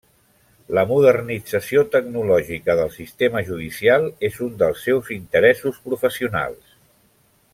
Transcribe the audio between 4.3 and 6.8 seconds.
és un dels seus interessos professionals.